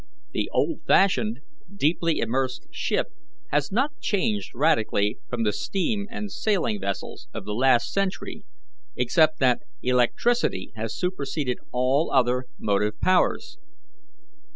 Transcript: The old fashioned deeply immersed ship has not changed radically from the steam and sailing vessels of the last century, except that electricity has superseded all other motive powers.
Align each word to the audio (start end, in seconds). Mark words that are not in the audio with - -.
The 0.31 0.49
old 0.51 0.79
fashioned 0.87 1.41
deeply 1.75 2.17
immersed 2.17 2.65
ship 2.71 3.09
has 3.51 3.71
not 3.71 3.99
changed 3.99 4.49
radically 4.55 5.19
from 5.29 5.43
the 5.43 5.53
steam 5.53 6.07
and 6.09 6.31
sailing 6.31 6.81
vessels 6.81 7.27
of 7.35 7.45
the 7.45 7.53
last 7.53 7.93
century, 7.93 8.43
except 8.95 9.37
that 9.41 9.61
electricity 9.83 10.71
has 10.75 10.97
superseded 10.97 11.59
all 11.71 12.11
other 12.11 12.45
motive 12.57 12.99
powers. 12.99 13.59